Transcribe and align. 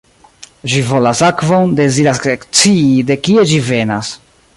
Ŝi 0.71 0.79
volas 0.91 1.19
akvon— 1.27 1.75
deziras 1.79 2.21
ekscii 2.33 3.05
de 3.11 3.19
kie 3.29 3.45
ĝi 3.53 3.61
venas. 3.69 4.11